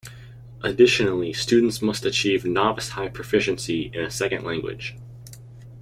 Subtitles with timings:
[0.63, 4.95] Additionally, students must achieve "novice-high proficiency" in a second language.